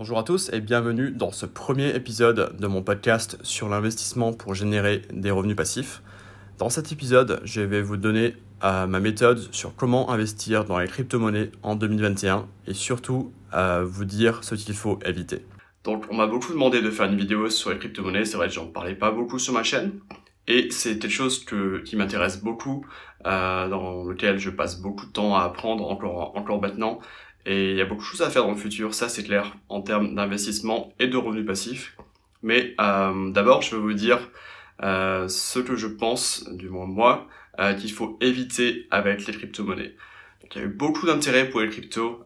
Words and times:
Bonjour 0.00 0.18
à 0.18 0.22
tous 0.22 0.50
et 0.54 0.62
bienvenue 0.62 1.10
dans 1.10 1.30
ce 1.30 1.44
premier 1.44 1.94
épisode 1.94 2.56
de 2.58 2.66
mon 2.66 2.82
podcast 2.82 3.36
sur 3.42 3.68
l'investissement 3.68 4.32
pour 4.32 4.54
générer 4.54 5.02
des 5.12 5.30
revenus 5.30 5.56
passifs. 5.56 6.00
Dans 6.56 6.70
cet 6.70 6.90
épisode, 6.90 7.42
je 7.44 7.60
vais 7.60 7.82
vous 7.82 7.98
donner 7.98 8.34
euh, 8.64 8.86
ma 8.86 8.98
méthode 8.98 9.46
sur 9.52 9.76
comment 9.76 10.10
investir 10.10 10.64
dans 10.64 10.78
les 10.78 10.86
crypto-monnaies 10.86 11.52
en 11.62 11.76
2021 11.76 12.48
et 12.66 12.72
surtout 12.72 13.30
euh, 13.52 13.84
vous 13.84 14.06
dire 14.06 14.42
ce 14.42 14.54
qu'il 14.54 14.74
faut 14.74 14.98
éviter. 15.04 15.44
Donc 15.84 16.06
on 16.08 16.14
m'a 16.14 16.26
beaucoup 16.26 16.54
demandé 16.54 16.80
de 16.80 16.90
faire 16.90 17.04
une 17.04 17.18
vidéo 17.18 17.50
sur 17.50 17.68
les 17.68 17.78
crypto-monnaies, 17.78 18.24
c'est 18.24 18.38
vrai 18.38 18.48
que 18.48 18.54
j'en 18.54 18.68
parlais 18.68 18.94
pas 18.94 19.10
beaucoup 19.10 19.38
sur 19.38 19.52
ma 19.52 19.64
chaîne 19.64 20.00
et 20.46 20.70
c'est 20.70 20.98
quelque 20.98 21.12
chose 21.12 21.44
qui 21.84 21.96
m'intéresse 21.96 22.42
beaucoup, 22.42 22.86
euh, 23.26 23.68
dans 23.68 24.04
lequel 24.04 24.38
je 24.38 24.48
passe 24.48 24.80
beaucoup 24.80 25.04
de 25.04 25.12
temps 25.12 25.36
à 25.36 25.42
apprendre 25.42 25.88
encore, 25.90 26.36
encore 26.36 26.62
maintenant 26.62 27.00
et 27.46 27.70
il 27.70 27.76
y 27.76 27.80
a 27.80 27.84
beaucoup 27.84 28.02
de 28.02 28.06
choses 28.06 28.22
à 28.22 28.30
faire 28.30 28.44
dans 28.44 28.50
le 28.50 28.56
futur, 28.56 28.94
ça 28.94 29.08
c'est 29.08 29.22
clair, 29.22 29.56
en 29.68 29.80
termes 29.80 30.14
d'investissement 30.14 30.92
et 30.98 31.06
de 31.06 31.16
revenus 31.16 31.46
passifs. 31.46 31.96
Mais 32.42 32.74
euh, 32.80 33.30
d'abord, 33.30 33.62
je 33.62 33.76
veux 33.76 33.82
vous 33.82 33.94
dire 33.94 34.18
euh, 34.82 35.28
ce 35.28 35.58
que 35.58 35.76
je 35.76 35.86
pense, 35.86 36.48
du 36.50 36.68
moins 36.68 36.86
moi, 36.86 37.26
euh, 37.58 37.74
qu'il 37.74 37.92
faut 37.92 38.18
éviter 38.20 38.86
avec 38.90 39.26
les 39.26 39.32
crypto-monnaies. 39.32 39.94
il 40.50 40.58
y 40.58 40.60
a 40.60 40.64
eu 40.64 40.68
beaucoup 40.68 41.06
d'intérêt 41.06 41.48
pour 41.48 41.60
les 41.60 41.68
cryptos 41.68 42.24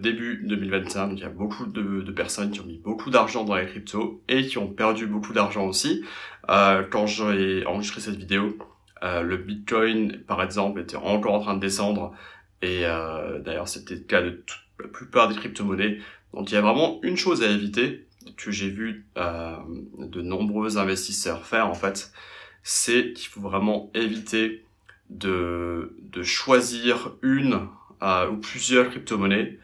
début 0.00 0.42
2021. 0.44 1.08
Donc, 1.08 1.18
il 1.18 1.22
y 1.22 1.26
a 1.26 1.30
beaucoup 1.30 1.66
de, 1.66 2.02
de, 2.02 2.12
personnes 2.12 2.50
qui 2.50 2.60
ont 2.60 2.66
mis 2.66 2.78
beaucoup 2.78 3.10
d'argent 3.10 3.44
dans 3.44 3.56
les 3.56 3.66
cryptos 3.66 4.22
et 4.28 4.46
qui 4.46 4.58
ont 4.58 4.68
perdu 4.68 5.06
beaucoup 5.06 5.32
d'argent 5.32 5.66
aussi. 5.66 6.04
quand 6.46 7.06
j'ai 7.06 7.64
enregistré 7.66 8.00
cette 8.00 8.16
vidéo, 8.16 8.56
le 9.02 9.36
Bitcoin, 9.36 10.22
par 10.26 10.42
exemple, 10.42 10.80
était 10.80 10.96
encore 10.96 11.34
en 11.34 11.40
train 11.40 11.54
de 11.54 11.60
descendre 11.60 12.14
et 12.64 12.86
euh, 12.86 13.40
d'ailleurs, 13.40 13.68
c'était 13.68 13.94
le 13.94 14.00
cas 14.00 14.22
de 14.22 14.42
la 14.80 14.88
plupart 14.88 15.28
des 15.28 15.34
crypto-monnaies. 15.34 15.98
Donc 16.32 16.50
il 16.50 16.54
y 16.54 16.56
a 16.56 16.62
vraiment 16.62 16.98
une 17.02 17.16
chose 17.16 17.42
à 17.42 17.46
éviter 17.46 18.06
que 18.36 18.50
j'ai 18.50 18.70
vu 18.70 19.06
euh, 19.18 19.56
de 19.98 20.22
nombreux 20.22 20.78
investisseurs 20.78 21.44
faire 21.44 21.68
en 21.68 21.74
fait, 21.74 22.10
c'est 22.62 23.12
qu'il 23.12 23.28
faut 23.28 23.42
vraiment 23.42 23.90
éviter 23.94 24.64
de, 25.10 25.92
choisir 26.22 27.12
une 27.22 27.68
euh, 28.02 28.30
ou 28.30 28.38
plusieurs 28.38 28.88
crypto-monnaies, 28.88 29.58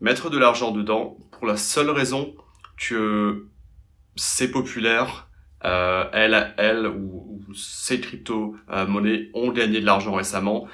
mettre 0.00 0.30
de 0.30 0.38
l'argent 0.38 0.70
dedans 0.70 1.18
pour 1.32 1.46
la 1.46 1.56
seule 1.56 1.90
raison 1.90 2.34
que 2.76 3.48
c'est 4.14 4.50
populaire, 4.50 5.28
elle, 5.60 6.54
elle 6.58 6.86
ou, 6.86 7.42
ou 7.48 7.54
ces 7.54 8.00
crypto-monnaies 8.00 9.30
ont 9.34 9.50
gagné 9.50 9.80
de 9.80 9.86
l'argent 9.86 10.12
récemment 10.12 10.68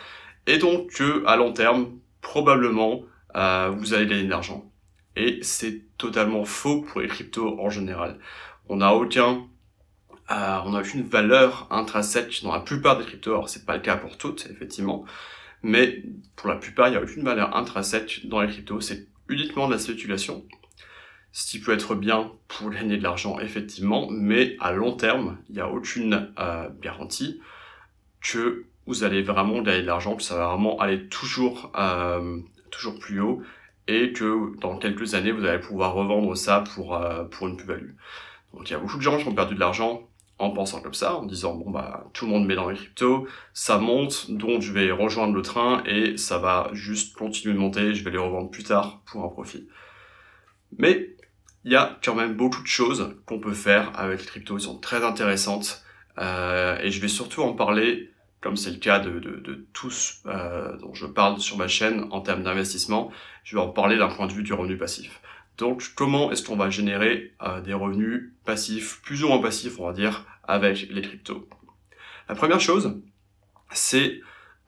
et 0.51 0.59
donc 0.59 0.91
que 0.91 1.25
à 1.27 1.37
long 1.37 1.53
terme, 1.53 1.99
probablement, 2.21 3.03
euh, 3.37 3.71
vous 3.77 3.95
allez 3.95 4.07
gagner 4.07 4.25
de 4.25 4.31
l'argent. 4.31 4.71
Et 5.15 5.39
c'est 5.43 5.83
totalement 5.97 6.45
faux 6.45 6.83
pour 6.83 7.01
les 7.01 7.09
cryptos 7.09 7.61
en 7.61 7.71
général. 7.71 8.19
On 8.69 8.77
n'a 8.77 8.95
aucun, 8.95 9.47
euh, 10.31 10.59
on 10.65 10.71
n'a 10.71 10.81
aucune 10.81 11.03
valeur 11.03 11.69
intrinsèque 11.71 12.43
dans 12.43 12.53
la 12.53 12.61
plupart 12.61 12.99
des 12.99 13.05
cryptos. 13.05 13.31
Alors 13.31 13.49
c'est 13.49 13.65
pas 13.65 13.77
le 13.77 13.83
cas 13.83 13.97
pour 13.97 14.19
toutes, 14.19 14.49
effectivement, 14.51 15.05
mais 15.63 16.03
pour 16.35 16.49
la 16.49 16.57
plupart, 16.57 16.89
il 16.89 16.93
n'y 16.93 16.97
a 16.97 17.03
aucune 17.03 17.23
valeur 17.23 17.57
intrinsèque 17.57 18.27
dans 18.27 18.41
les 18.41 18.49
cryptos. 18.49 18.81
C'est 18.81 19.07
uniquement 19.29 19.69
de 19.69 19.75
la 19.75 19.79
spéculation, 19.79 20.45
ce 21.31 21.49
qui 21.49 21.61
peut 21.61 21.73
être 21.73 21.95
bien 21.95 22.33
pour 22.49 22.71
gagner 22.71 22.97
de 22.97 23.05
l'argent, 23.05 23.39
effectivement, 23.39 24.09
mais 24.11 24.57
à 24.59 24.73
long 24.73 24.97
terme, 24.97 25.39
il 25.49 25.55
n'y 25.55 25.61
a 25.61 25.69
aucune 25.69 26.33
euh, 26.41 26.69
garantie 26.81 27.41
que 28.21 28.67
vous 28.87 29.05
allez 29.05 29.23
vraiment 29.23 29.63
gagner 29.63 29.83
de 29.83 29.87
l'argent, 29.87 30.17
que 30.17 30.23
ça 30.23 30.37
va 30.37 30.49
vraiment 30.49 30.79
aller 30.79 31.09
toujours, 31.09 31.73
euh, 31.77 32.39
toujours 32.71 32.99
plus 32.99 33.21
haut 33.21 33.43
et 33.89 34.13
que 34.13 34.57
dans 34.61 34.77
quelques 34.77 35.15
années, 35.15 35.33
vous 35.33 35.45
allez 35.45 35.61
pouvoir 35.61 35.95
revendre 35.95 36.37
ça 36.37 36.63
pour, 36.75 36.95
euh, 36.95 37.25
pour 37.25 37.49
une 37.49 37.57
plus-value. 37.57 37.93
Donc 38.55 38.69
il 38.69 38.73
y 38.73 38.77
a 38.77 38.79
beaucoup 38.79 38.97
de 38.97 39.03
gens 39.03 39.19
qui 39.19 39.27
ont 39.27 39.35
perdu 39.35 39.55
de 39.55 39.61
l'argent 39.61 40.09
en 40.39 40.51
pensant 40.51 40.81
comme 40.81 40.95
ça, 40.95 41.17
en 41.17 41.25
disant 41.25 41.55
bon 41.55 41.71
bah 41.71 42.09
tout 42.15 42.25
le 42.25 42.31
monde 42.31 42.47
met 42.47 42.55
dans 42.55 42.71
les 42.71 42.77
cryptos, 42.77 43.27
ça 43.53 43.79
monte, 43.79 44.31
donc 44.31 44.63
je 44.63 44.73
vais 44.73 44.91
rejoindre 44.91 45.35
le 45.35 45.43
train 45.43 45.83
et 45.85 46.17
ça 46.17 46.39
va 46.39 46.71
juste 46.73 47.15
continuer 47.15 47.55
de 47.55 47.59
monter, 47.59 47.95
je 47.95 48.03
vais 48.03 48.11
les 48.11 48.19
revendre 48.19 48.51
plus 48.51 48.65
tard 48.65 49.03
pour 49.05 49.23
un 49.25 49.29
profit. 49.29 49.69
Mais 50.79 51.15
il 51.65 51.73
y 51.73 51.77
a 51.77 51.99
quand 52.03 52.15
même 52.15 52.35
beaucoup 52.35 52.63
de 52.63 52.67
choses 52.67 53.17
qu'on 53.27 53.39
peut 53.39 53.53
faire 53.53 53.93
avec 53.95 54.21
les 54.21 54.27
cryptos, 54.27 54.57
ils 54.57 54.63
sont 54.63 54.79
très 54.79 55.05
intéressantes 55.05 55.85
euh, 56.19 56.79
et 56.81 56.91
je 56.91 57.01
vais 57.03 57.09
surtout 57.09 57.43
en 57.43 57.53
parler 57.53 58.11
comme 58.41 58.57
c'est 58.57 58.71
le 58.71 58.79
cas 58.79 58.99
de, 59.01 59.19
de, 59.19 59.37
de 59.37 59.67
tous 59.73 60.23
euh, 60.27 60.77
dont 60.79 60.95
je 60.95 61.07
parle 61.07 61.41
sur 61.41 61.57
ma 61.57 61.69
chaîne 61.69 62.07
en 62.11 62.21
termes 62.21 62.43
d'investissement, 62.43 63.11
je 63.45 63.57
vais 63.57 63.63
en 63.63 63.69
parler 63.69 63.99
d'un 63.99 64.09
point 64.09 64.27
de 64.27 64.33
vue 64.33 64.43
du 64.43 64.53
revenu 64.53 64.77
passif. 64.77 65.21
Donc 65.59 65.93
comment 65.95 66.33
est-ce 66.33 66.43
qu'on 66.43 66.57
va 66.57 66.71
générer 66.71 67.35
euh, 67.43 67.61
des 67.61 67.75
revenus 67.75 68.33
passifs, 68.45 69.03
plus 69.03 69.23
ou 69.25 69.29
moins 69.29 69.41
passifs 69.41 69.79
on 69.79 69.87
va 69.87 69.93
dire, 69.93 70.27
avec 70.45 70.89
les 70.91 71.03
cryptos? 71.03 71.49
La 72.29 72.35
première 72.35 72.61
chose, 72.61 73.01
c'est 73.71 74.21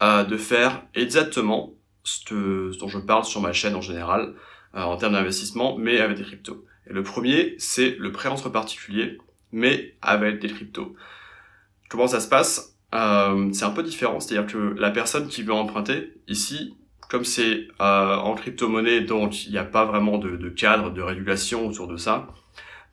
euh, 0.02 0.24
de 0.24 0.36
faire 0.36 0.82
exactement 0.94 1.72
ce, 2.04 2.76
dont 2.78 2.88
je 2.88 2.98
parle 2.98 3.24
sur 3.24 3.40
ma 3.40 3.52
chaîne 3.52 3.74
en 3.74 3.80
général, 3.80 4.34
euh, 4.74 4.82
en 4.82 4.96
termes 4.96 5.12
d'investissement, 5.12 5.78
mais 5.78 6.00
avec 6.00 6.16
des 6.16 6.24
cryptos. 6.24 6.64
Et 6.88 6.92
le 6.92 7.02
premier, 7.02 7.54
c'est 7.58 7.96
le 7.98 8.10
prêt 8.12 8.28
entre 8.28 8.48
particuliers, 8.48 9.18
mais 9.52 9.94
avec 10.02 10.40
des 10.40 10.48
cryptos. 10.48 10.94
Comment 11.88 12.08
ça 12.08 12.20
se 12.20 12.28
passe? 12.28 12.71
Euh, 12.94 13.50
c'est 13.52 13.64
un 13.64 13.70
peu 13.70 13.82
différent, 13.82 14.20
c'est-à-dire 14.20 14.50
que 14.50 14.74
la 14.78 14.90
personne 14.90 15.28
qui 15.28 15.42
veut 15.42 15.52
emprunter, 15.52 16.12
ici, 16.28 16.76
comme 17.08 17.24
c'est 17.24 17.68
euh, 17.80 18.16
en 18.16 18.34
crypto-monnaie, 18.34 19.00
donc 19.00 19.46
il 19.46 19.52
n'y 19.52 19.58
a 19.58 19.64
pas 19.64 19.84
vraiment 19.84 20.18
de, 20.18 20.36
de, 20.36 20.48
cadre 20.48 20.90
de 20.90 21.02
régulation 21.02 21.66
autour 21.66 21.88
de 21.88 21.96
ça, 21.96 22.28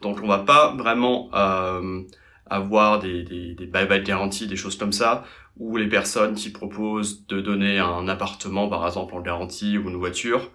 donc 0.02 0.20
on 0.24 0.28
va 0.28 0.40
pas 0.40 0.74
vraiment 0.76 1.30
euh, 1.34 2.02
avoir 2.46 3.00
des, 3.00 3.24
des, 3.24 3.56
des 3.56 3.66
buy-back 3.66 4.04
garanties, 4.04 4.48
des 4.48 4.56
choses 4.56 4.78
comme 4.78 4.94
ça, 4.94 5.26
ou 5.58 5.76
les 5.76 5.90
personnes 5.90 6.36
qui 6.36 6.50
proposent 6.50 7.28
de 7.28 7.42
donner 7.42 7.80
un 7.80 8.08
appartement, 8.08 8.70
par 8.70 8.86
exemple, 8.86 9.14
en 9.14 9.22
garantie 9.22 9.78
ou 9.78 9.90
une 9.90 9.98
voiture. 9.98 10.50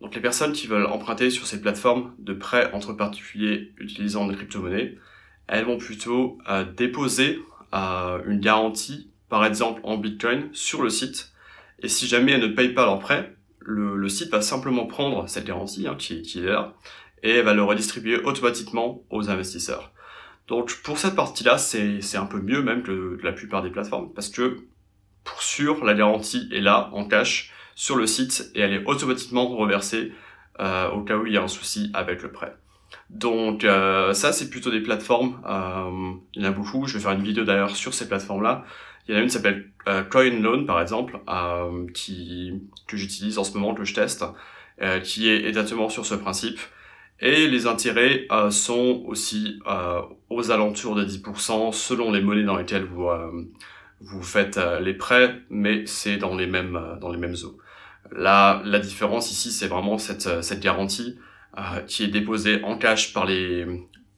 Donc 0.00 0.14
les 0.14 0.20
personnes 0.20 0.52
qui 0.52 0.66
veulent 0.66 0.86
emprunter 0.86 1.30
sur 1.30 1.46
ces 1.46 1.60
plateformes 1.60 2.14
de 2.18 2.34
prêt 2.34 2.70
entre 2.72 2.92
particuliers 2.92 3.72
utilisant 3.78 4.26
des 4.26 4.36
crypto-monnaies, 4.36 4.98
elles 5.46 5.64
vont 5.64 5.78
plutôt 5.78 6.38
euh, 6.48 6.64
déposer 6.64 7.40
une 7.74 8.40
garantie, 8.40 9.10
par 9.28 9.44
exemple 9.44 9.80
en 9.84 9.96
Bitcoin, 9.96 10.48
sur 10.52 10.82
le 10.82 10.90
site. 10.90 11.32
Et 11.80 11.88
si 11.88 12.06
jamais 12.06 12.32
elles 12.32 12.42
ne 12.42 12.48
payent 12.48 12.72
pas 12.72 12.86
leur 12.86 12.98
prêt, 13.00 13.34
le, 13.60 14.08
site 14.08 14.30
va 14.30 14.42
simplement 14.42 14.86
prendre 14.86 15.28
cette 15.28 15.44
garantie 15.44 15.86
hein, 15.88 15.96
qui, 15.98 16.20
est 16.38 16.42
là 16.42 16.74
et 17.22 17.40
va 17.42 17.54
le 17.54 17.62
redistribuer 17.62 18.20
automatiquement 18.22 19.02
aux 19.10 19.30
investisseurs. 19.30 19.92
Donc 20.46 20.82
pour 20.82 20.98
cette 20.98 21.16
partie-là, 21.16 21.56
c'est 21.58 22.16
un 22.16 22.26
peu 22.26 22.40
mieux 22.40 22.62
même 22.62 22.82
que 22.82 23.18
la 23.22 23.32
plupart 23.32 23.62
des 23.62 23.70
plateformes 23.70 24.12
parce 24.12 24.28
que 24.28 24.58
pour 25.24 25.42
sûr, 25.42 25.84
la 25.84 25.94
garantie 25.94 26.48
est 26.52 26.60
là 26.60 26.90
en 26.92 27.06
cash 27.06 27.52
sur 27.74 27.96
le 27.96 28.06
site 28.06 28.50
et 28.54 28.60
elle 28.60 28.74
est 28.74 28.84
automatiquement 28.84 29.48
reversée 29.48 30.12
euh, 30.60 30.90
au 30.90 31.02
cas 31.02 31.16
où 31.16 31.26
il 31.26 31.32
y 31.32 31.38
a 31.38 31.42
un 31.42 31.48
souci 31.48 31.90
avec 31.94 32.22
le 32.22 32.30
prêt. 32.30 32.54
Donc 33.10 33.64
euh, 33.64 34.12
ça, 34.14 34.32
c'est 34.32 34.50
plutôt 34.50 34.70
des 34.70 34.80
plateformes. 34.80 35.40
Euh, 35.46 36.12
il 36.34 36.42
y 36.42 36.46
en 36.46 36.48
a 36.48 36.52
beaucoup. 36.52 36.86
Je 36.86 36.94
vais 36.94 37.02
faire 37.02 37.12
une 37.12 37.22
vidéo 37.22 37.44
d'ailleurs 37.44 37.76
sur 37.76 37.94
ces 37.94 38.08
plateformes-là. 38.08 38.64
Il 39.06 39.12
y 39.12 39.16
en 39.16 39.20
a 39.20 39.22
une 39.22 39.28
qui 39.28 39.34
s'appelle 39.34 39.70
euh, 39.86 40.02
CoinLoan, 40.02 40.64
par 40.64 40.80
exemple, 40.80 41.20
euh, 41.28 41.86
qui, 41.92 42.62
que 42.86 42.96
j'utilise 42.96 43.38
en 43.38 43.44
ce 43.44 43.56
moment, 43.56 43.74
que 43.74 43.84
je 43.84 43.94
teste, 43.94 44.24
euh, 44.80 45.00
qui 45.00 45.28
est 45.28 45.46
exactement 45.46 45.88
sur 45.88 46.06
ce 46.06 46.14
principe. 46.14 46.58
Et 47.20 47.46
les 47.46 47.66
intérêts 47.66 48.26
sont 48.50 49.04
aussi 49.06 49.60
aux 50.30 50.50
alentours 50.50 50.96
de 50.96 51.04
10% 51.04 51.72
selon 51.72 52.10
les 52.10 52.20
monnaies 52.20 52.42
dans 52.42 52.56
lesquelles 52.56 52.84
vous, 52.84 53.08
vous 54.00 54.22
faites 54.22 54.58
les 54.80 54.94
prêts, 54.94 55.40
mais 55.48 55.86
c'est 55.86 56.16
dans 56.16 56.34
les 56.34 56.48
mêmes, 56.48 56.98
dans 57.00 57.12
les 57.12 57.16
mêmes 57.16 57.36
eaux. 57.44 57.56
Là, 58.10 58.60
la 58.64 58.80
différence 58.80 59.30
ici, 59.30 59.52
c'est 59.52 59.68
vraiment 59.68 59.96
cette, 59.96 60.42
cette 60.42 60.60
garantie 60.60 61.16
euh, 61.16 61.32
qui 61.86 62.04
est 62.04 62.08
déposé 62.08 62.62
en 62.64 62.76
cash 62.76 63.12
par 63.12 63.26
les, 63.26 63.66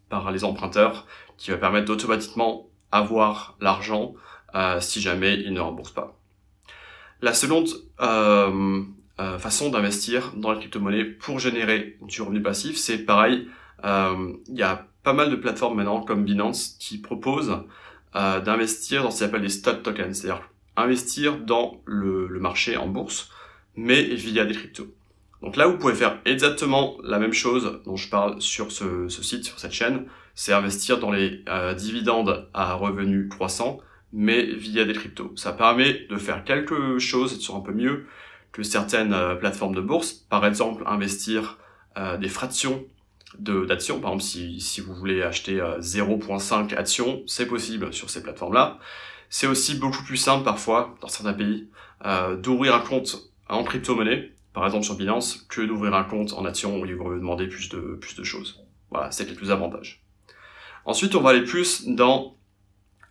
par 0.09 0.31
les 0.31 0.45
emprunteurs, 0.45 1.07
qui 1.37 1.51
va 1.51 1.59
permettre 1.59 1.87
d'automatiquement 1.87 2.69
avoir 2.93 3.57
l'argent 3.61 4.15
euh, 4.55 4.81
si 4.81 5.01
jamais 5.01 5.35
ils 5.35 5.53
ne 5.53 5.61
remboursent 5.61 5.93
pas. 5.93 6.19
La 7.21 7.33
seconde 7.33 7.69
euh, 8.01 8.83
euh 9.19 9.39
façon 9.39 9.71
d'investir 9.71 10.33
dans 10.37 10.53
la 10.53 10.59
crypto-monnaie 10.59 11.05
pour 11.05 11.39
générer 11.39 11.99
du 12.03 12.23
revenu 12.23 12.43
passif, 12.43 12.77
c'est 12.77 12.99
pareil, 12.99 13.49
il 13.85 14.55
y 14.55 14.63
a 14.63 14.87
pas 15.03 15.13
mal 15.13 15.31
de 15.31 15.37
plateformes 15.37 15.77
maintenant 15.77 16.03
comme 16.03 16.25
Binance 16.25 16.77
qui 16.81 16.99
proposent 16.99 17.63
d'investir 18.15 19.03
dans 19.03 19.11
ce 19.11 19.21
qu'on 19.21 19.27
appelle 19.27 19.43
les 19.43 19.49
stock 19.49 19.83
tokens, 19.83 20.19
c'est-à-dire 20.19 20.43
investir 20.77 21.39
dans 21.39 21.81
le, 21.85 22.27
le 22.27 22.41
marché 22.41 22.77
en 22.77 22.89
bourse, 22.89 23.31
mais 23.77 24.03
via 24.03 24.45
des 24.45 24.55
cryptos. 24.55 24.89
Donc 25.47 25.55
là, 25.55 25.69
vous 25.69 25.79
pouvez 25.79 25.95
faire 25.95 26.19
exactement 26.25 26.97
la 27.05 27.21
même 27.21 27.33
chose 27.33 27.81
dont 27.85 27.95
je 27.95 28.11
parle 28.11 28.43
sur 28.43 28.73
ce, 28.73 29.09
site, 29.09 29.45
sur 29.45 29.61
cette 29.61 29.71
chaîne, 29.71 30.07
c'est 30.35 30.53
investir 30.53 30.99
dans 30.99 31.13
les 31.13 31.45
euh, 31.49 31.73
dividendes 31.73 32.49
à 32.53 32.75
revenus 32.75 33.29
croissants, 33.29 33.79
mais 34.13 34.43
via 34.43 34.85
des 34.85 34.93
cryptos. 34.93 35.31
Ça 35.37 35.53
permet 35.53 36.05
de 36.11 36.17
faire 36.17 36.43
quelque 36.43 36.99
chose 36.99 37.39
sur 37.39 37.55
un 37.55 37.61
peu 37.61 37.73
mieux 37.73 38.07
que 38.51 38.65
certaines 38.65 39.13
euh, 39.13 39.37
plateformes 39.37 39.77
de 39.77 39.81
bourse. 39.81 40.15
Par 40.15 40.45
exemple, 40.45 40.83
investir 40.85 41.59
euh, 41.97 42.17
des 42.17 42.29
fractions 42.29 42.85
d'actions. 43.39 44.01
Par 44.01 44.15
exemple, 44.15 44.25
si, 44.25 44.61
si, 44.61 44.81
vous 44.81 44.97
voulez 44.97 45.23
acheter 45.23 45.61
0.5 45.79 46.75
actions, 46.75 47.23
c'est 47.29 47.47
possible 47.47 47.95
sur 47.95 48.11
ces 48.11 48.21
plateformes-là. 48.21 48.81
C'est 49.31 49.47
aussi 49.47 49.77
beaucoup 49.77 50.03
plus 50.03 50.17
simple 50.17 50.43
parfois, 50.43 50.97
dans 51.01 51.09
certains 51.09 51.35
pays, 51.35 51.69
d'ouvrir 52.43 52.75
un 52.75 52.81
compte 52.81 53.31
en 53.49 53.63
crypto-monnaie, 53.63 54.33
par 54.57 54.65
exemple 54.65 54.87
sur 54.87 54.97
Binance, 54.97 55.47
que 55.51 55.61
d'ouvrir 55.61 55.93
un 55.93 56.03
compte 56.03 56.33
en 56.33 56.47
actions 56.47 56.81
où 56.81 56.87
ils 56.87 56.97
vont 56.97 57.11
vous 57.11 57.19
demander 57.19 57.47
plus 57.47 57.69
de, 57.69 57.99
plus 58.01 58.17
de 58.17 58.25
choses. 58.25 58.65
Voilà, 58.91 59.11
c'est 59.11 59.29
les 59.29 59.35
plus 59.35 59.51
avantages. 59.51 60.03
Ensuite, 60.87 61.15
on 61.15 61.21
va 61.21 61.31
aller 61.31 61.45
plus 61.45 61.87
dans 61.87 62.39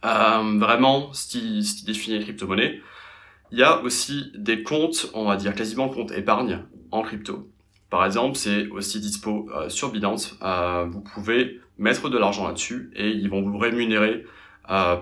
euh, 0.04 0.58
vraiment 0.58 1.14
ce 1.14 1.28
qui, 1.28 1.64
ce 1.64 1.76
qui 1.76 1.86
définit 1.86 2.18
les 2.18 2.24
crypto-monnaies. 2.24 2.82
Il 3.52 3.60
y 3.60 3.64
a 3.64 3.80
aussi 3.84 4.32
des 4.34 4.64
comptes, 4.64 5.12
on 5.14 5.26
va 5.26 5.36
dire 5.36 5.54
quasiment 5.54 5.88
comptes 5.88 6.12
épargne 6.14 6.64
en 6.90 7.04
crypto. 7.04 7.52
Par 7.92 8.04
exemple, 8.08 8.36
c'est 8.38 8.68
aussi 8.70 9.00
dispo 9.00 9.48
euh, 9.54 9.70
sur 9.70 9.92
Binance. 9.92 10.40
Euh, 10.42 10.88
vous 10.90 11.02
pouvez 11.02 11.62
mettre 11.78 12.10
de 12.10 12.18
l'argent 12.18 12.48
là-dessus 12.48 12.92
et 12.96 13.12
ils 13.12 13.30
vont 13.30 13.44
vous 13.44 13.60
rémunérer 13.60 14.26
euh, 14.72 14.98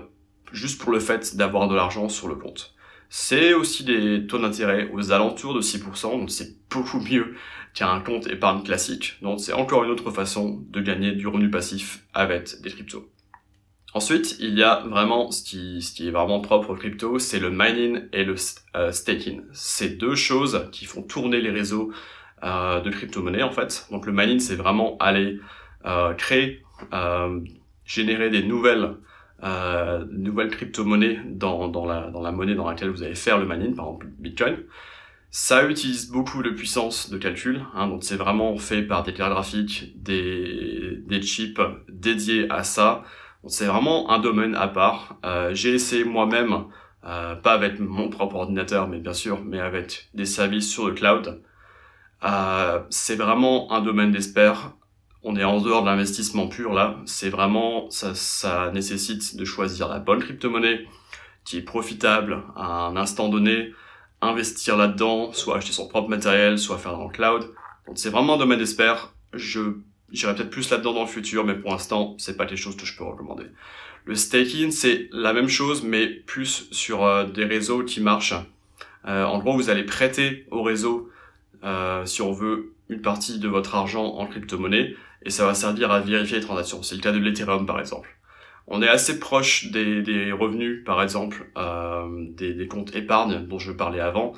juste 0.52 0.78
pour 0.78 0.92
le 0.92 1.00
fait 1.00 1.36
d'avoir 1.36 1.68
de 1.68 1.74
l'argent 1.74 2.10
sur 2.10 2.28
le 2.28 2.34
compte. 2.34 2.73
C'est 3.16 3.54
aussi 3.54 3.84
des 3.84 4.26
taux 4.26 4.40
d'intérêt 4.40 4.90
aux 4.92 5.12
alentours 5.12 5.54
de 5.54 5.60
6%, 5.60 6.18
donc 6.18 6.32
c'est 6.32 6.56
beaucoup 6.68 6.98
mieux 6.98 7.36
qu'un 7.72 8.00
compte 8.00 8.26
épargne 8.26 8.64
classique. 8.64 9.18
Donc 9.22 9.38
c'est 9.38 9.52
encore 9.52 9.84
une 9.84 9.90
autre 9.90 10.10
façon 10.10 10.64
de 10.68 10.80
gagner 10.80 11.12
du 11.12 11.28
revenu 11.28 11.48
passif 11.48 12.04
avec 12.12 12.60
des 12.60 12.70
cryptos. 12.70 13.08
Ensuite, 13.94 14.36
il 14.40 14.58
y 14.58 14.64
a 14.64 14.80
vraiment 14.80 15.30
ce 15.30 15.44
qui, 15.44 15.80
ce 15.80 15.94
qui 15.94 16.08
est 16.08 16.10
vraiment 16.10 16.40
propre 16.40 16.70
aux 16.70 16.74
crypto, 16.74 17.20
c'est 17.20 17.38
le 17.38 17.50
mining 17.50 18.00
et 18.12 18.24
le 18.24 18.34
euh, 18.74 18.90
staking. 18.90 19.42
C'est 19.52 19.90
deux 19.90 20.16
choses 20.16 20.68
qui 20.72 20.84
font 20.84 21.02
tourner 21.02 21.40
les 21.40 21.50
réseaux 21.50 21.92
euh, 22.42 22.80
de 22.80 22.90
crypto-monnaies 22.90 23.44
en 23.44 23.52
fait. 23.52 23.86
Donc 23.92 24.06
le 24.06 24.12
mining, 24.12 24.40
c'est 24.40 24.56
vraiment 24.56 24.96
aller 24.98 25.38
euh, 25.86 26.14
créer, 26.14 26.64
générer 27.84 28.30
des 28.30 28.42
nouvelles 28.42 28.96
euh, 29.44 30.04
nouvelles 30.10 30.50
crypto-monnaies 30.50 31.20
dans, 31.26 31.68
dans, 31.68 31.86
la, 31.86 32.10
dans 32.10 32.22
la 32.22 32.32
monnaie 32.32 32.54
dans 32.54 32.68
laquelle 32.68 32.90
vous 32.90 33.02
allez 33.02 33.14
faire 33.14 33.38
le 33.38 33.46
mining, 33.46 33.74
par 33.74 33.86
exemple 33.86 34.06
Bitcoin. 34.18 34.56
Ça 35.30 35.68
utilise 35.68 36.10
beaucoup 36.10 36.42
de 36.42 36.50
puissance 36.50 37.10
de 37.10 37.18
calcul, 37.18 37.62
hein, 37.74 37.88
donc 37.88 38.04
c'est 38.04 38.16
vraiment 38.16 38.56
fait 38.56 38.82
par 38.82 39.02
des 39.02 39.12
cartes 39.12 39.32
graphiques, 39.32 39.92
des, 40.00 41.02
des 41.06 41.22
chips 41.22 41.60
dédiés 41.88 42.46
à 42.50 42.62
ça. 42.62 43.02
C'est 43.46 43.66
vraiment 43.66 44.10
un 44.10 44.20
domaine 44.20 44.54
à 44.54 44.68
part. 44.68 45.18
Euh, 45.24 45.52
J'ai 45.52 45.74
essayé 45.74 46.04
moi-même, 46.04 46.66
euh, 47.04 47.34
pas 47.34 47.52
avec 47.52 47.80
mon 47.80 48.08
propre 48.08 48.36
ordinateur, 48.36 48.88
mais 48.88 49.00
bien 49.00 49.12
sûr, 49.12 49.42
mais 49.44 49.60
avec 49.60 50.08
des 50.14 50.24
services 50.24 50.70
sur 50.72 50.86
le 50.86 50.94
cloud. 50.94 51.42
Euh, 52.24 52.80
c'est 52.88 53.16
vraiment 53.16 53.72
un 53.72 53.82
domaine 53.82 54.12
d'espère 54.12 54.72
on 55.24 55.36
est 55.36 55.44
en 55.44 55.60
dehors 55.60 55.82
de 55.82 55.86
l'investissement 55.86 56.46
pur 56.46 56.72
là. 56.72 56.98
C'est 57.06 57.30
vraiment, 57.30 57.90
ça, 57.90 58.14
ça 58.14 58.70
nécessite 58.72 59.36
de 59.36 59.44
choisir 59.44 59.88
la 59.88 59.98
bonne 59.98 60.20
crypto-monnaie 60.20 60.86
qui 61.44 61.58
est 61.58 61.62
profitable 61.62 62.42
à 62.56 62.86
un 62.86 62.96
instant 62.96 63.28
donné, 63.28 63.72
investir 64.20 64.76
là-dedans, 64.76 65.32
soit 65.32 65.56
acheter 65.56 65.72
son 65.72 65.88
propre 65.88 66.08
matériel, 66.08 66.58
soit 66.58 66.78
faire 66.78 66.92
dans 66.92 67.08
le 67.08 67.12
cloud. 67.12 67.50
Donc 67.86 67.98
c'est 67.98 68.10
vraiment 68.10 68.34
un 68.34 68.38
domaine 68.38 68.58
d'espère. 68.58 69.14
Je 69.32 69.60
j'irai 70.12 70.34
peut-être 70.34 70.50
plus 70.50 70.70
là-dedans 70.70 70.92
dans 70.94 71.02
le 71.02 71.08
futur, 71.08 71.44
mais 71.44 71.54
pour 71.54 71.72
l'instant, 71.72 72.14
c'est 72.18 72.36
pas 72.36 72.46
quelque 72.46 72.58
chose 72.58 72.76
que 72.76 72.86
je 72.86 72.96
peux 72.96 73.04
recommander. 73.04 73.46
Le 74.04 74.14
staking, 74.14 74.70
c'est 74.70 75.08
la 75.12 75.32
même 75.32 75.48
chose, 75.48 75.82
mais 75.82 76.06
plus 76.06 76.68
sur 76.70 77.04
euh, 77.04 77.24
des 77.24 77.44
réseaux 77.44 77.82
qui 77.82 78.00
marchent. 78.00 78.34
Euh, 79.06 79.24
en 79.24 79.38
gros, 79.38 79.54
vous 79.54 79.70
allez 79.70 79.84
prêter 79.84 80.46
au 80.50 80.62
réseau, 80.62 81.10
euh, 81.64 82.04
si 82.04 82.22
on 82.22 82.32
veut, 82.32 82.74
une 82.88 83.00
partie 83.00 83.38
de 83.38 83.48
votre 83.48 83.74
argent 83.74 84.04
en 84.04 84.26
crypto-monnaie 84.26 84.94
et 85.24 85.30
ça 85.30 85.46
va 85.46 85.54
servir 85.54 85.90
à 85.90 86.00
vérifier 86.00 86.38
les 86.38 86.44
transactions. 86.44 86.82
C'est 86.82 86.94
le 86.94 87.00
cas 87.00 87.12
de 87.12 87.18
l'Ethereum 87.18 87.66
par 87.66 87.80
exemple. 87.80 88.08
On 88.66 88.82
est 88.82 88.88
assez 88.88 89.18
proche 89.18 89.70
des, 89.70 90.02
des 90.02 90.32
revenus, 90.32 90.84
par 90.84 91.02
exemple, 91.02 91.50
euh, 91.58 92.08
des, 92.30 92.54
des, 92.54 92.66
comptes 92.66 92.96
épargne 92.96 93.46
dont 93.46 93.58
je 93.58 93.72
parlais 93.72 94.00
avant. 94.00 94.32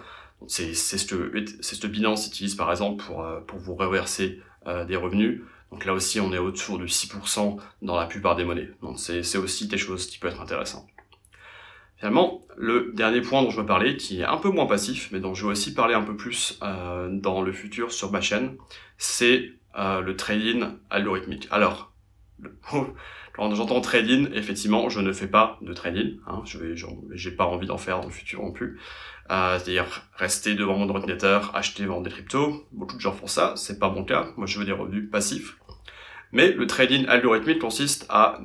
C'est 0.49 0.75
ce 0.75 1.07
que 1.07 1.45
ce 1.61 1.81
que 1.81 1.87
Binance 1.87 2.27
utilise 2.27 2.57
par 2.57 2.71
exemple 2.71 3.05
pour 3.05 3.25
euh, 3.25 3.41
pour 3.41 3.59
vous 3.59 3.75
reverser 3.75 4.41
euh, 4.67 4.85
des 4.85 4.97
revenus. 4.97 5.43
Donc 5.73 5.85
là 5.85 5.93
aussi, 5.93 6.21
on 6.21 6.33
est 6.33 6.39
autour 6.39 6.79
de 6.79 6.87
6% 6.87 7.59
dans 7.83 7.97
la 7.97 8.07
plupart 8.07 8.37
des 8.37 8.45
monnaies. 8.45 8.71
Donc 8.83 8.99
c'est 8.99 9.39
aussi 9.39 9.69
des 9.69 9.79
choses 9.79 10.07
qui 10.07 10.19
peuvent 10.19 10.33
être 10.33 10.41
intéressantes. 10.41 10.87
Finalement, 11.99 12.43
le 12.57 12.93
dernier 12.95 13.23
point 13.23 13.43
dont 13.43 13.51
je 13.51 13.61
veux 13.61 13.67
parler, 13.67 13.97
qui 13.97 14.21
est 14.21 14.25
un 14.25 14.37
peu 14.37 14.51
moins 14.51 14.67
passif, 14.67 15.09
mais 15.13 15.21
dont 15.21 15.35
je 15.35 15.47
vais 15.47 15.53
aussi 15.53 15.73
parler 15.73 15.95
un 15.95 16.03
peu 16.03 16.15
plus 16.15 16.59
euh, 16.63 17.09
dans 17.11 17.41
le 17.41 17.53
futur 17.53 17.91
sur 17.91 18.13
ma 18.13 18.21
chaîne, 18.21 18.57
c'est 18.99 19.53
euh, 19.77 20.01
le 20.01 20.17
trading 20.17 20.65
algorithmique. 20.91 21.49
Alors, 21.51 21.93
quand 23.35 23.55
j'entends 23.55 23.81
trading, 23.81 24.29
effectivement, 24.35 24.89
je 24.89 25.01
ne 25.01 25.13
fais 25.13 25.27
pas 25.27 25.59
de 25.63 25.73
trading. 25.73 26.19
Hein, 26.27 26.43
je 26.45 26.59
vais, 26.59 26.75
j'ai 27.13 27.31
pas 27.31 27.47
envie 27.47 27.67
d'en 27.67 27.79
faire 27.79 28.01
dans 28.01 28.07
le 28.07 28.13
futur 28.13 28.43
non 28.43 28.53
plus. 28.53 28.79
Euh, 29.31 29.59
c'est-à-dire 29.59 30.03
rester 30.17 30.55
devant 30.55 30.77
mon 30.79 30.89
ordinateur, 30.89 31.55
acheter, 31.55 31.85
vendre 31.85 32.05
des 32.05 32.11
cryptos. 32.11 32.67
Beaucoup 32.73 32.97
de 32.97 33.01
gens 33.01 33.13
font 33.13 33.27
ça, 33.27 33.55
c'est 33.57 33.79
pas 33.79 33.91
mon 33.91 34.05
cas. 34.05 34.29
Moi, 34.37 34.47
je 34.47 34.59
veux 34.59 34.65
des 34.65 34.73
revenus 34.73 35.11
passifs. 35.11 35.59
Mais 36.33 36.53
le 36.53 36.67
trading 36.67 37.07
algorithmique 37.07 37.61
consiste 37.61 38.07
à 38.09 38.41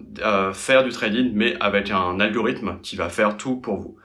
faire 0.53 0.83
du 0.83 0.91
trading, 0.91 1.31
mais 1.33 1.57
avec 1.59 1.89
un 1.89 2.19
algorithme 2.19 2.79
qui 2.81 2.95
va 2.95 3.09
faire 3.09 3.37
tout 3.37 3.57
pour 3.57 3.77
vous. 3.77 3.97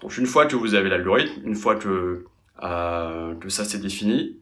Donc 0.00 0.16
une 0.16 0.26
fois 0.26 0.46
que 0.46 0.56
vous 0.56 0.74
avez 0.74 0.88
l'algorithme, 0.88 1.42
une 1.44 1.54
fois 1.54 1.76
que, 1.76 2.24
euh, 2.62 3.34
que 3.36 3.48
ça 3.48 3.64
s'est 3.64 3.78
défini, 3.78 4.39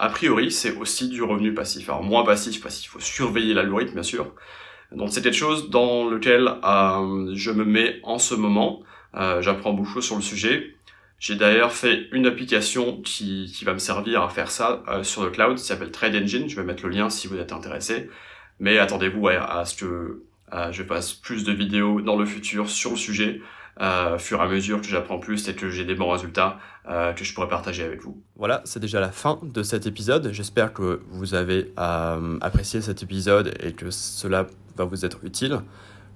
a 0.00 0.08
priori, 0.08 0.50
c'est 0.50 0.74
aussi 0.78 1.10
du 1.10 1.22
revenu 1.22 1.52
passif. 1.52 1.90
Alors 1.90 2.02
moins 2.02 2.24
passif 2.24 2.62
parce 2.62 2.78
qu'il 2.78 2.88
faut 2.88 3.00
surveiller 3.00 3.52
l'algorithme, 3.52 3.92
bien 3.92 4.02
sûr. 4.02 4.34
Donc 4.92 5.10
c'est 5.10 5.20
quelque 5.20 5.36
chose 5.36 5.68
dans 5.68 6.08
lequel 6.08 6.48
euh, 6.64 7.32
je 7.34 7.50
me 7.50 7.66
mets 7.66 8.00
en 8.02 8.18
ce 8.18 8.34
moment. 8.34 8.80
Euh, 9.14 9.42
J'apprends 9.42 9.74
beaucoup 9.74 10.00
sur 10.00 10.16
le 10.16 10.22
sujet. 10.22 10.74
J'ai 11.18 11.36
d'ailleurs 11.36 11.72
fait 11.72 12.08
une 12.12 12.24
application 12.26 13.02
qui, 13.02 13.52
va 13.62 13.74
me 13.74 13.78
servir 13.78 14.22
à 14.22 14.30
faire 14.30 14.50
ça 14.50 14.82
euh, 14.88 15.02
sur 15.02 15.22
le 15.22 15.28
cloud, 15.28 15.58
qui 15.58 15.64
s'appelle 15.64 15.90
Trade 15.90 16.16
Engine. 16.16 16.48
Je 16.48 16.56
vais 16.56 16.64
mettre 16.64 16.82
le 16.86 16.90
lien 16.92 17.10
si 17.10 17.28
vous 17.28 17.36
êtes 17.36 17.52
intéressé. 17.52 18.08
Mais 18.58 18.78
attendez-vous 18.78 19.28
à 19.28 19.64
ce 19.66 19.74
que 19.76 20.22
je 20.70 20.82
fasse 20.82 21.12
plus 21.12 21.44
de 21.44 21.52
vidéos 21.52 22.00
dans 22.00 22.16
le 22.16 22.24
futur 22.24 22.70
sur 22.70 22.90
le 22.90 22.96
sujet 22.96 23.40
euh, 23.80 24.18
fur 24.18 24.40
et 24.40 24.42
à 24.42 24.48
mesure 24.48 24.80
que 24.80 24.86
j'apprends 24.86 25.18
plus 25.18 25.48
et 25.48 25.54
que 25.54 25.70
j'ai 25.70 25.84
des 25.84 25.94
bons 25.94 26.10
résultats 26.10 26.58
euh, 26.88 27.12
que 27.12 27.24
je 27.24 27.34
pourrais 27.34 27.48
partager 27.48 27.84
avec 27.84 28.02
vous. 28.02 28.20
Voilà, 28.36 28.62
c'est 28.64 28.80
déjà 28.80 29.00
la 29.00 29.12
fin 29.12 29.38
de 29.42 29.62
cet 29.62 29.86
épisode. 29.86 30.30
J'espère 30.32 30.72
que 30.72 31.02
vous 31.10 31.34
avez 31.34 31.72
euh, 31.78 32.38
apprécié 32.40 32.80
cet 32.80 33.02
épisode 33.02 33.54
et 33.60 33.72
que 33.72 33.90
cela 33.90 34.46
va 34.76 34.84
vous 34.84 35.04
être 35.04 35.18
utile. 35.22 35.60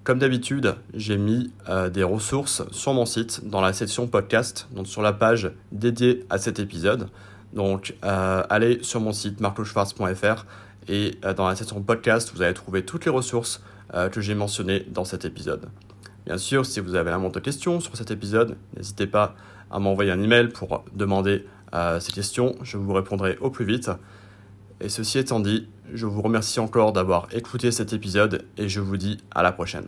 Comme 0.05 0.19
d'habitude, 0.19 0.75
j'ai 0.95 1.17
mis 1.17 1.53
euh, 1.69 1.91
des 1.91 2.03
ressources 2.03 2.63
sur 2.73 2.95
mon 2.95 3.07
site 3.07 3.47
dans 3.47 3.61
la 3.61 3.73
section 3.73 4.07
podcast, 4.07 4.69
donc 4.73 4.87
sur 4.87 5.01
la 5.01 5.13
page 5.13 5.53
dédiée 5.71 6.25
à 6.31 6.39
cet 6.39 6.59
épisode. 6.59 7.09
Donc 7.53 7.95
allez 8.03 8.83
sur 8.83 9.01
mon 9.01 9.13
site 9.13 9.41
marcoschwartz.fr 9.41 10.45
et 10.89 11.13
dans 11.37 11.47
la 11.47 11.55
section 11.55 11.81
podcast, 11.83 12.33
vous 12.35 12.43
allez 12.43 12.53
trouver 12.53 12.85
toutes 12.85 13.05
les 13.05 13.13
ressources 13.13 13.63
que 14.11 14.21
j'ai 14.21 14.35
mentionnées 14.35 14.85
dans 14.89 15.05
cet 15.05 15.25
épisode. 15.25 15.69
Bien 16.27 16.39
sûr, 16.39 16.65
si 16.65 16.81
vous 16.81 16.95
avez 16.95 17.11
un 17.11 17.19
monte 17.19 17.35
de 17.35 17.41
questions 17.41 17.81
sur 17.81 17.97
cet 17.97 18.11
épisode, 18.11 18.57
n'hésitez 18.77 19.07
pas 19.07 19.35
à 19.71 19.79
m'envoyer 19.79 20.11
un 20.11 20.23
email 20.23 20.49
pour 20.49 20.85
demander 20.95 21.47
euh, 21.75 22.01
ces 22.01 22.13
questions. 22.13 22.55
Je 22.63 22.79
vous 22.79 22.93
répondrai 22.93 23.37
au 23.41 23.51
plus 23.51 23.65
vite. 23.65 23.91
Et 24.81 24.89
ceci 24.89 25.19
étant 25.19 25.41
dit, 25.41 25.69
je 25.93 26.07
vous 26.07 26.23
remercie 26.23 26.61
encore 26.61 26.93
d'avoir 26.93 27.29
écouté 27.33 27.71
cet 27.71 27.93
épisode 27.93 28.45
et 28.57 28.69
je 28.69 28.81
vous 28.81 28.97
dis 28.97 29.19
à 29.35 29.43
la 29.43 29.53
prochaine. 29.53 29.87